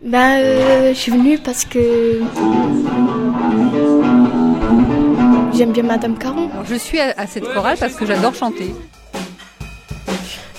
[0.00, 2.20] Bah, euh, je suis venue parce que
[5.56, 6.48] j'aime bien Madame Caron.
[6.68, 8.72] Je suis à, cette chorale parce que j'adore chanter.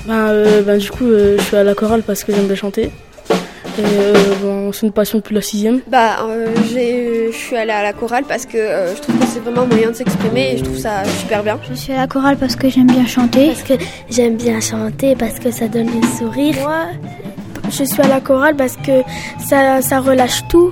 [0.06, 2.56] Ben, euh, ben, du coup, euh, je suis à la chorale parce que j'aime bien
[2.56, 2.92] chanter.
[3.78, 5.80] Et bon, c'est une passion depuis la sixième.
[5.88, 6.18] Bah,
[6.66, 9.92] je suis allée à la chorale parce que je trouve que c'est vraiment un moyen
[9.92, 11.58] de s'exprimer et je trouve ça super bien.
[11.70, 13.48] Je suis à la chorale parce que j'aime bien chanter.
[13.48, 13.74] Parce que
[14.10, 16.56] j'aime bien chanter, parce que ça donne le sourire.
[16.60, 16.88] Moi,
[17.70, 19.04] je suis à la chorale parce que
[19.40, 20.72] ça, ça relâche tout.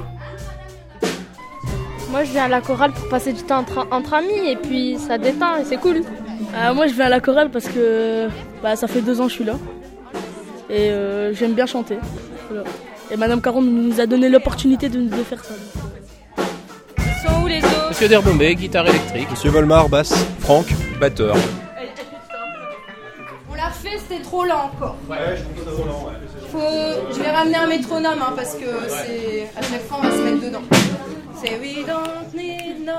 [2.12, 4.98] Moi, je viens à la chorale pour passer du temps entre, entre amis et puis
[4.98, 6.02] ça détend et c'est cool.
[6.56, 8.28] Euh, moi, je viens à la chorale parce que
[8.64, 9.56] bah, ça fait deux ans que je suis là
[10.70, 11.98] et euh, j'aime bien chanter.
[13.12, 15.54] Et Madame Caron nous a donné l'opportunité de, de, faire ça.
[16.98, 17.90] Ils sont où les autres?
[17.90, 19.30] Monsieur Derbomé, guitare électrique.
[19.32, 20.14] Monsieur Volmar, basse.
[20.40, 20.68] Franck,
[21.00, 21.36] batteur.
[23.88, 24.96] Refait, c'était trop lent encore.
[25.10, 26.14] Ouais, je trouve ça trop lent, ouais.
[26.52, 27.14] Faut...
[27.14, 30.22] Je vais ramener un métronome hein, parce que c'est à chaque fois on va se
[30.22, 30.62] mettre dedans.
[31.36, 32.94] C'est We don't need no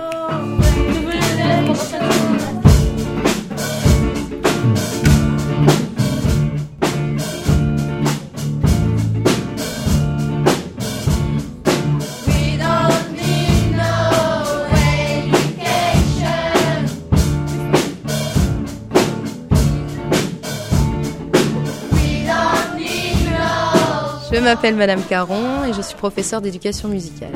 [24.39, 27.33] Je m'appelle Madame Caron et je suis professeure d'éducation musicale.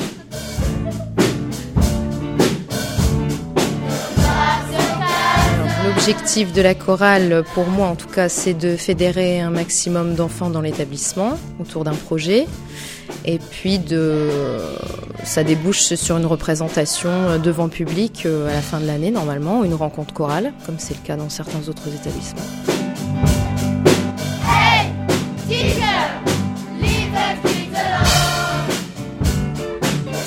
[5.85, 10.49] L'objectif de la chorale, pour moi en tout cas, c'est de fédérer un maximum d'enfants
[10.49, 12.47] dans l'établissement autour d'un projet.
[13.25, 13.81] Et puis
[15.25, 19.75] ça débouche sur une représentation devant public euh, à la fin de l'année normalement, une
[19.75, 22.47] rencontre chorale, comme c'est le cas dans certains autres établissements.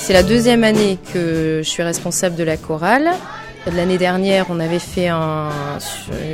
[0.05, 3.09] C'est la deuxième année que je suis responsable de la chorale.
[3.75, 5.49] L'année dernière, on avait fait un,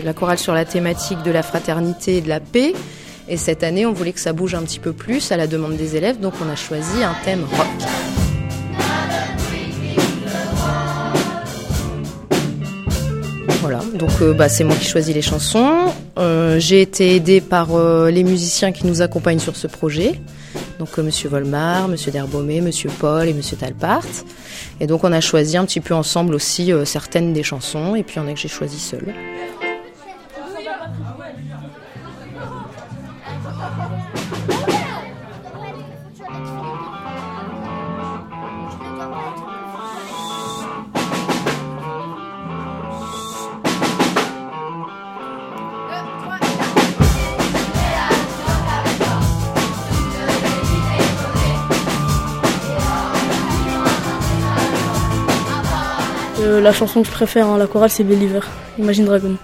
[0.03, 2.73] la chorale sur la thématique de la fraternité et de la paix.
[3.29, 5.77] Et cette année, on voulait que ça bouge un petit peu plus à la demande
[5.77, 7.67] des élèves, donc on a choisi un thème rock.
[13.61, 15.93] Voilà, donc euh, bah, c'est moi qui choisis les chansons.
[16.17, 20.19] Euh, j'ai été aidée par euh, les musiciens qui nous accompagnent sur ce projet.
[20.81, 24.01] Donc Monsieur Volmar, Monsieur Derbomé, Monsieur Paul et Monsieur Talpart.
[24.79, 28.15] Et donc on a choisi un petit peu ensemble aussi certaines des chansons et puis
[28.15, 29.13] il y en a que j'ai choisi seule.
[56.43, 58.41] La chanson que je préfère la chorale, c'est Believer,
[58.79, 59.35] Imagine Dragon.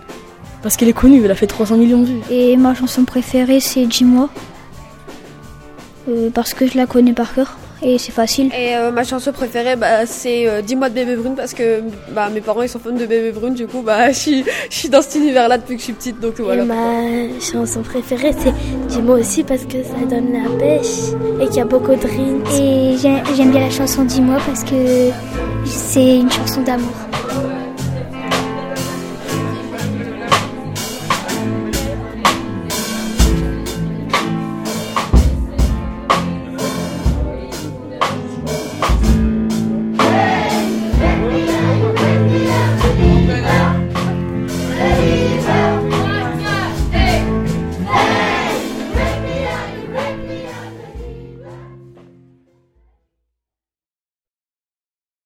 [0.63, 2.21] Parce qu'elle est connue, elle a fait 300 millions de vues.
[2.31, 4.29] Et ma chanson préférée, c'est Dis-moi.
[6.09, 8.51] Euh, parce que je la connais par cœur et c'est facile.
[8.53, 12.41] Et euh, ma chanson préférée, bah, c'est Dis-moi de Bébé Brune parce que bah, mes
[12.41, 15.01] parents ils sont fans de Bébé Brune, du coup bah, je, suis, je suis dans
[15.01, 16.19] cet univers-là depuis que je suis petite.
[16.19, 16.63] Donc, voilà.
[16.63, 18.53] Et ma chanson préférée, c'est
[18.87, 22.43] Dis-moi aussi parce que ça donne la pêche et qu'il y a beaucoup de rimes.
[22.59, 25.11] Et j'aime bien la chanson Dis-moi parce que
[25.65, 26.93] c'est une chanson d'amour.